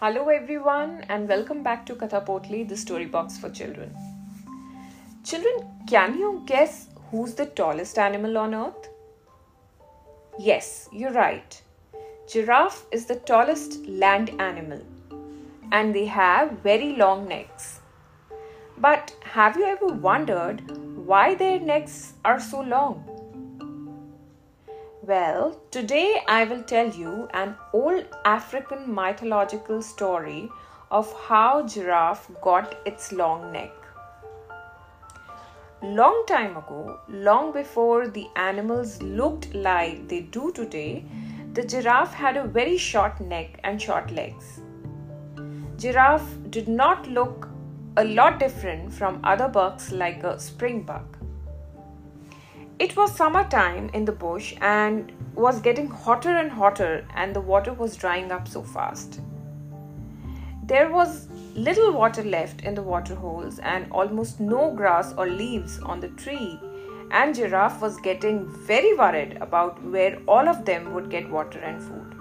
Hello, 0.00 0.28
everyone, 0.28 1.04
and 1.08 1.28
welcome 1.28 1.64
back 1.64 1.84
to 1.84 1.96
Kathapotli, 1.96 2.68
the 2.68 2.76
story 2.76 3.06
box 3.06 3.36
for 3.36 3.50
children. 3.50 3.92
Children, 5.24 5.56
can 5.88 6.16
you 6.16 6.44
guess 6.46 6.86
who's 7.10 7.34
the 7.34 7.46
tallest 7.46 7.98
animal 7.98 8.38
on 8.38 8.54
earth? 8.54 8.90
Yes, 10.38 10.88
you're 10.92 11.10
right. 11.10 11.60
Giraffe 12.28 12.86
is 12.92 13.06
the 13.06 13.16
tallest 13.16 13.84
land 13.88 14.30
animal, 14.38 14.80
and 15.72 15.92
they 15.92 16.06
have 16.06 16.52
very 16.62 16.94
long 16.94 17.26
necks. 17.26 17.80
But 18.76 19.12
have 19.24 19.56
you 19.56 19.64
ever 19.64 19.88
wondered 19.88 20.62
why 21.08 21.34
their 21.34 21.58
necks 21.58 22.12
are 22.24 22.38
so 22.38 22.60
long? 22.60 23.02
Well, 25.08 25.58
today 25.70 26.20
I 26.28 26.44
will 26.44 26.62
tell 26.64 26.90
you 26.90 27.28
an 27.32 27.54
old 27.72 28.04
African 28.26 28.94
mythological 28.94 29.80
story 29.80 30.50
of 30.90 31.10
how 31.26 31.66
giraffe 31.66 32.28
got 32.42 32.74
its 32.84 33.10
long 33.10 33.50
neck. 33.50 33.72
Long 35.82 36.24
time 36.28 36.58
ago, 36.58 37.00
long 37.08 37.52
before 37.52 38.08
the 38.08 38.26
animals 38.36 39.00
looked 39.00 39.54
like 39.54 40.08
they 40.08 40.20
do 40.20 40.52
today, 40.52 41.06
the 41.54 41.64
giraffe 41.64 42.12
had 42.12 42.36
a 42.36 42.44
very 42.44 42.76
short 42.76 43.18
neck 43.18 43.60
and 43.64 43.80
short 43.80 44.10
legs. 44.10 44.60
Giraffe 45.78 46.36
did 46.50 46.68
not 46.68 47.08
look 47.08 47.48
a 47.96 48.04
lot 48.04 48.38
different 48.38 48.92
from 48.92 49.20
other 49.24 49.48
bucks 49.48 49.90
like 49.90 50.22
a 50.22 50.38
springbok. 50.38 51.17
It 52.78 52.96
was 52.96 53.16
summertime 53.16 53.90
in 53.92 54.04
the 54.04 54.12
bush 54.12 54.54
and 54.60 55.10
was 55.34 55.60
getting 55.60 55.88
hotter 55.88 56.30
and 56.30 56.48
hotter, 56.48 57.04
and 57.16 57.34
the 57.34 57.40
water 57.40 57.72
was 57.72 57.96
drying 57.96 58.30
up 58.30 58.46
so 58.46 58.62
fast. 58.62 59.20
There 60.62 60.88
was 60.88 61.28
little 61.56 61.92
water 61.92 62.22
left 62.22 62.62
in 62.62 62.76
the 62.76 62.82
water 62.82 63.16
holes 63.16 63.58
and 63.58 63.90
almost 63.90 64.38
no 64.38 64.70
grass 64.70 65.12
or 65.18 65.26
leaves 65.26 65.80
on 65.80 65.98
the 65.98 66.10
tree, 66.10 66.60
and 67.10 67.34
Giraffe 67.34 67.82
was 67.82 68.00
getting 68.00 68.46
very 68.46 68.94
worried 68.94 69.38
about 69.40 69.82
where 69.82 70.20
all 70.28 70.48
of 70.48 70.64
them 70.64 70.94
would 70.94 71.10
get 71.10 71.28
water 71.28 71.58
and 71.58 71.82
food. 71.82 72.14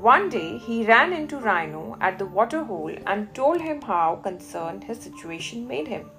One 0.00 0.30
day 0.30 0.56
he 0.56 0.86
ran 0.86 1.12
into 1.12 1.36
Rhino 1.36 1.98
at 2.00 2.18
the 2.18 2.24
water 2.24 2.64
hole 2.64 2.94
and 3.06 3.34
told 3.34 3.60
him 3.60 3.82
how 3.82 4.16
concerned 4.22 4.84
his 4.84 5.00
situation 5.00 5.68
made 5.68 5.88
him. 5.88 6.10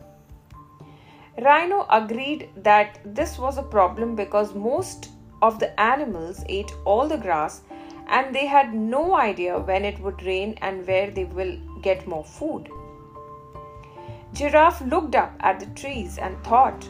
Rhino 1.43 1.85
agreed 1.89 2.49
that 2.55 2.99
this 3.05 3.37
was 3.37 3.57
a 3.57 3.63
problem 3.63 4.15
because 4.15 4.55
most 4.55 5.09
of 5.41 5.59
the 5.59 5.79
animals 5.79 6.43
ate 6.49 6.73
all 6.83 7.07
the 7.07 7.17
grass 7.17 7.61
and 8.07 8.33
they 8.33 8.47
had 8.47 8.73
no 8.73 9.15
idea 9.15 9.59
when 9.59 9.85
it 9.85 9.99
would 9.99 10.23
rain 10.23 10.57
and 10.61 10.87
where 10.87 11.11
they 11.11 11.25
will 11.25 11.57
get 11.81 12.07
more 12.07 12.23
food. 12.23 12.69
Giraffe 14.33 14.81
looked 14.81 15.15
up 15.15 15.33
at 15.39 15.59
the 15.59 15.67
trees 15.67 16.17
and 16.17 16.43
thought, 16.43 16.87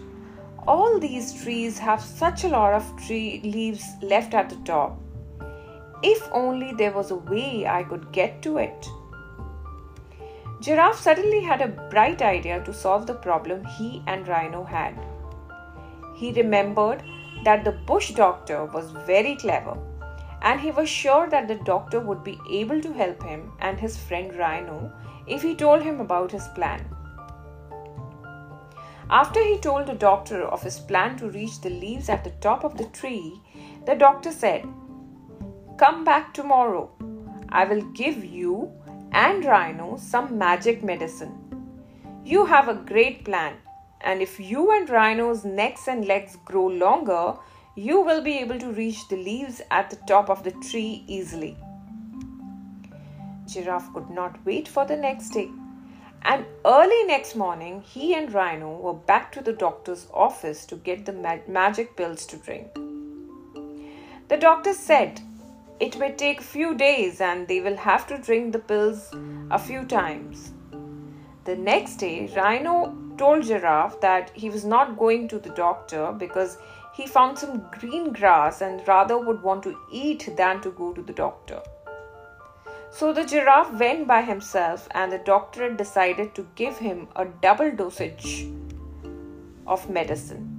all 0.65 0.99
these 0.99 1.41
trees 1.43 1.77
have 1.79 2.01
such 2.01 2.43
a 2.43 2.49
lot 2.49 2.73
of 2.73 3.05
tree 3.05 3.41
leaves 3.43 3.85
left 4.01 4.33
at 4.33 4.49
the 4.49 4.57
top. 4.57 4.97
If 6.03 6.29
only 6.31 6.73
there 6.73 6.91
was 6.91 7.11
a 7.11 7.15
way 7.15 7.65
I 7.65 7.83
could 7.83 8.11
get 8.11 8.41
to 8.43 8.57
it. 8.57 8.87
Giraffe 10.59 10.99
suddenly 10.99 11.41
had 11.41 11.61
a 11.61 11.67
bright 11.67 12.21
idea 12.21 12.63
to 12.63 12.73
solve 12.73 13.05
the 13.05 13.13
problem 13.13 13.63
he 13.63 14.01
and 14.07 14.27
Rhino 14.27 14.63
had. 14.63 14.99
He 16.15 16.31
remembered 16.31 17.03
that 17.43 17.63
the 17.63 17.73
bush 17.73 18.11
doctor 18.11 18.65
was 18.65 18.91
very 19.05 19.35
clever 19.35 19.77
and 20.41 20.59
he 20.59 20.71
was 20.71 20.89
sure 20.89 21.29
that 21.29 21.47
the 21.47 21.55
doctor 21.55 21.99
would 21.99 22.23
be 22.23 22.39
able 22.51 22.81
to 22.81 22.93
help 22.93 23.21
him 23.21 23.51
and 23.59 23.79
his 23.79 23.97
friend 23.97 24.35
Rhino 24.35 24.91
if 25.27 25.41
he 25.41 25.55
told 25.55 25.83
him 25.83 25.99
about 25.99 26.31
his 26.31 26.47
plan. 26.55 26.85
After 29.09 29.41
he 29.43 29.57
told 29.57 29.87
the 29.87 29.93
doctor 29.93 30.43
of 30.43 30.63
his 30.63 30.79
plan 30.79 31.17
to 31.17 31.29
reach 31.29 31.61
the 31.61 31.69
leaves 31.69 32.09
at 32.09 32.23
the 32.23 32.35
top 32.41 32.63
of 32.63 32.77
the 32.77 32.85
tree, 32.85 33.41
the 33.85 33.95
doctor 33.95 34.31
said, 34.31 34.67
Come 35.77 36.03
back 36.03 36.33
tomorrow. 36.33 36.91
I 37.49 37.63
will 37.63 37.81
give 37.93 38.25
you 38.25 38.71
and 39.17 39.43
Rhino 39.45 39.97
some 39.97 40.37
magic 40.37 40.83
medicine. 40.83 41.35
You 42.23 42.45
have 42.45 42.67
a 42.67 42.75
great 42.75 43.25
plan, 43.25 43.55
and 44.01 44.21
if 44.21 44.39
you 44.39 44.69
and 44.71 44.87
Rhino's 44.87 45.43
necks 45.43 45.87
and 45.87 46.05
legs 46.05 46.37
grow 46.45 46.67
longer, 46.67 47.33
you 47.75 48.01
will 48.01 48.21
be 48.21 48.37
able 48.37 48.59
to 48.59 48.71
reach 48.73 49.07
the 49.07 49.17
leaves 49.17 49.59
at 49.71 49.89
the 49.89 49.95
top 50.07 50.29
of 50.29 50.43
the 50.43 50.51
tree 50.69 51.03
easily. 51.07 51.57
Giraffe 53.47 53.91
could 53.91 54.11
not 54.11 54.45
wait 54.45 54.67
for 54.67 54.85
the 54.85 54.95
next 54.95 55.29
day. 55.29 55.49
And 56.21 56.45
early 56.63 57.03
next 57.05 57.35
morning, 57.35 57.81
he 57.81 58.13
and 58.13 58.31
Rhino 58.31 58.77
were 58.77 58.93
back 58.93 59.31
to 59.31 59.41
the 59.41 59.53
doctor's 59.53 60.07
office 60.13 60.63
to 60.67 60.75
get 60.75 61.05
the 61.05 61.41
magic 61.47 61.95
pills 61.97 62.27
to 62.27 62.37
drink. 62.37 62.71
The 64.27 64.37
doctor 64.37 64.73
said 64.73 65.21
it 65.79 65.97
may 65.97 66.11
take 66.11 66.39
a 66.39 66.43
few 66.43 66.75
days 66.75 67.21
and 67.21 67.47
they 67.47 67.61
will 67.61 67.77
have 67.77 68.07
to 68.07 68.17
drink 68.17 68.53
the 68.53 68.59
pills 68.59 69.13
a 69.51 69.59
few 69.59 69.85
times. 69.85 70.51
The 71.45 71.55
next 71.55 71.97
day, 71.97 72.31
Rhino 72.35 72.95
told 73.17 73.45
Giraffe 73.45 74.01
that 74.01 74.31
he 74.33 74.49
was 74.49 74.65
not 74.65 74.97
going 74.97 75.27
to 75.29 75.39
the 75.39 75.49
doctor 75.49 76.11
because 76.11 76.57
he 76.93 77.05
found 77.05 77.37
some 77.37 77.63
green 77.79 78.11
grass 78.11 78.61
and 78.61 78.85
rather 78.87 79.17
would 79.17 79.43
want 79.43 79.63
to 79.63 79.77
eat 79.91 80.33
than 80.35 80.61
to 80.61 80.71
go 80.71 80.93
to 80.93 81.01
the 81.01 81.13
doctor. 81.13 81.61
So 82.89 83.13
the 83.13 83.25
giraffe 83.25 83.73
went 83.79 84.07
by 84.07 84.23
himself, 84.23 84.87
and 84.91 85.11
the 85.11 85.19
doctor 85.19 85.71
decided 85.71 86.33
to 86.33 86.47
give 86.55 86.77
him 86.77 87.07
a 87.15 87.25
double 87.25 87.69
dosage 87.69 88.47
of 89.67 89.89
medicine. 89.89 90.56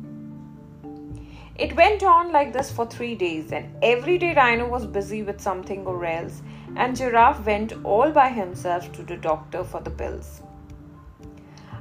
It 1.58 1.74
went 1.74 2.04
on 2.04 2.30
like 2.30 2.52
this 2.52 2.70
for 2.70 2.86
three 2.86 3.16
days, 3.16 3.50
and 3.50 3.74
every 3.82 4.16
day 4.16 4.32
Rhino 4.32 4.68
was 4.68 4.86
busy 4.86 5.24
with 5.24 5.40
something 5.40 5.84
or 5.86 6.04
else, 6.04 6.40
and 6.76 6.96
Giraffe 6.96 7.44
went 7.44 7.72
all 7.84 8.12
by 8.12 8.28
himself 8.28 8.92
to 8.92 9.02
the 9.02 9.16
doctor 9.16 9.64
for 9.64 9.80
the 9.80 9.90
pills. 9.90 10.42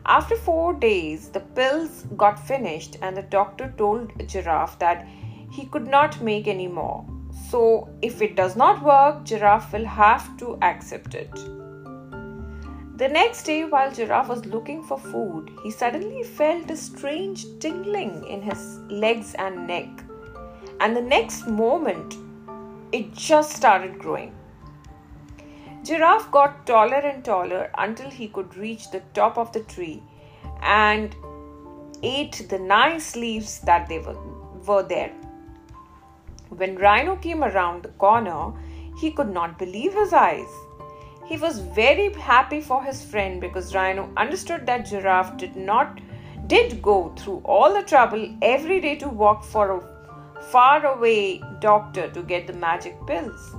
After 0.07 0.35
four 0.35 0.73
days, 0.73 1.29
the 1.29 1.41
pills 1.41 2.07
got 2.17 2.39
finished, 2.47 2.97
and 3.03 3.15
the 3.15 3.21
doctor 3.21 3.71
told 3.77 4.27
Giraffe 4.27 4.79
that 4.79 5.07
he 5.51 5.67
could 5.67 5.87
not 5.87 6.21
make 6.21 6.47
any 6.47 6.67
more. 6.67 7.05
So, 7.51 7.87
if 8.01 8.23
it 8.23 8.35
does 8.35 8.55
not 8.55 8.81
work, 8.81 9.25
Giraffe 9.25 9.73
will 9.73 9.85
have 9.85 10.37
to 10.37 10.57
accept 10.63 11.13
it. 11.13 11.29
The 12.97 13.07
next 13.07 13.43
day, 13.43 13.63
while 13.63 13.91
Giraffe 13.91 14.29
was 14.29 14.45
looking 14.47 14.81
for 14.81 14.97
food, 14.97 15.51
he 15.61 15.69
suddenly 15.69 16.23
felt 16.23 16.71
a 16.71 16.75
strange 16.75 17.45
tingling 17.59 18.25
in 18.25 18.41
his 18.41 18.79
legs 18.89 19.35
and 19.35 19.67
neck. 19.67 19.87
And 20.79 20.97
the 20.97 21.01
next 21.01 21.45
moment, 21.45 22.15
it 22.91 23.13
just 23.13 23.55
started 23.55 23.99
growing. 23.99 24.33
Giraffe 25.83 26.31
got 26.31 26.65
taller 26.65 27.03
and 27.11 27.23
taller 27.23 27.69
until 27.77 28.09
he 28.09 28.29
could 28.29 28.57
reach 28.57 28.89
the 28.89 29.03
top 29.13 29.37
of 29.37 29.51
the 29.51 29.61
tree 29.65 30.01
and 30.63 31.15
ate 32.01 32.47
the 32.49 32.57
nice 32.57 33.15
leaves 33.15 33.59
that 33.59 33.87
they 33.87 33.99
were, 33.99 34.17
were 34.65 34.81
there. 34.81 35.13
When 36.49 36.77
Rhino 36.77 37.15
came 37.17 37.43
around 37.43 37.83
the 37.83 37.89
corner, 37.89 38.53
he 38.99 39.11
could 39.11 39.29
not 39.29 39.59
believe 39.59 39.93
his 39.93 40.13
eyes. 40.13 40.49
He 41.27 41.37
was 41.37 41.59
very 41.59 42.11
happy 42.13 42.61
for 42.61 42.83
his 42.83 43.03
friend 43.03 43.41
because 43.41 43.75
Rhino 43.75 44.09
understood 44.15 44.65
that 44.65 44.85
Giraffe 44.85 45.37
did 45.37 45.55
not 45.55 45.99
did 46.47 46.81
go 46.81 47.13
through 47.17 47.41
all 47.43 47.73
the 47.73 47.83
trouble 47.83 48.33
every 48.41 48.79
day 48.79 48.95
to 48.95 49.09
walk 49.09 49.43
for 49.43 49.71
a 49.71 50.41
far 50.43 50.85
away 50.85 51.41
doctor 51.59 52.09
to 52.11 52.23
get 52.23 52.47
the 52.47 52.53
magic 52.53 52.95
pills. 53.05 53.55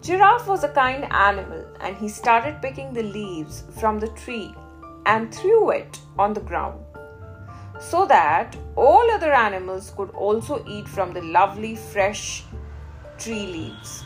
Giraffe 0.00 0.48
was 0.48 0.64
a 0.64 0.68
kind 0.70 1.04
animal 1.12 1.64
and 1.80 1.96
he 1.96 2.08
started 2.08 2.62
picking 2.62 2.94
the 2.94 3.02
leaves 3.02 3.64
from 3.78 4.00
the 4.00 4.08
tree 4.08 4.54
and 5.04 5.34
threw 5.34 5.70
it 5.70 5.98
on 6.18 6.32
the 6.32 6.40
ground 6.40 6.82
so 7.78 8.06
that 8.06 8.56
all 8.76 9.10
other 9.10 9.32
animals 9.32 9.92
could 9.96 10.10
also 10.10 10.64
eat 10.66 10.88
from 10.88 11.12
the 11.12 11.22
lovely 11.22 11.76
fresh 11.76 12.44
tree 13.18 13.46
leaves. 13.46 14.04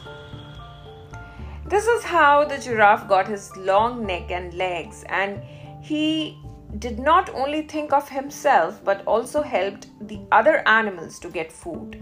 This 1.68 1.88
is 1.88 2.04
how 2.04 2.44
the 2.44 2.58
giraffe 2.58 3.08
got 3.08 3.26
his 3.26 3.56
long 3.56 4.06
neck 4.06 4.30
and 4.30 4.54
legs, 4.54 5.04
and 5.08 5.42
he 5.82 6.38
did 6.78 7.00
not 7.00 7.28
only 7.30 7.62
think 7.62 7.92
of 7.92 8.08
himself 8.08 8.84
but 8.84 9.04
also 9.04 9.42
helped 9.42 9.88
the 10.06 10.20
other 10.30 10.62
animals 10.68 11.18
to 11.20 11.28
get 11.28 11.50
food. 11.50 12.00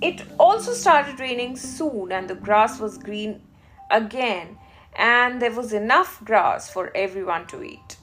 It 0.00 0.22
also 0.38 0.72
started 0.72 1.20
raining 1.20 1.56
soon, 1.56 2.10
and 2.10 2.28
the 2.28 2.34
grass 2.34 2.80
was 2.80 2.96
green 2.96 3.42
again, 3.90 4.56
and 4.96 5.42
there 5.42 5.52
was 5.52 5.74
enough 5.74 6.24
grass 6.24 6.70
for 6.70 6.90
everyone 6.94 7.46
to 7.48 7.62
eat. 7.62 7.96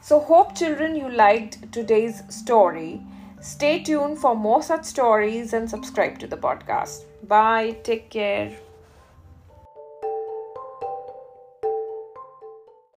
So, 0.00 0.18
hope 0.18 0.56
children 0.56 0.96
you 0.96 1.08
liked 1.08 1.70
today's 1.70 2.22
story. 2.34 3.00
Stay 3.40 3.82
tuned 3.82 4.18
for 4.18 4.34
more 4.34 4.62
such 4.62 4.84
stories 4.84 5.52
and 5.52 5.68
subscribe 5.68 6.18
to 6.18 6.26
the 6.26 6.36
podcast. 6.36 7.04
Bye. 7.22 7.76
Take 7.82 8.10
care. 8.10 8.56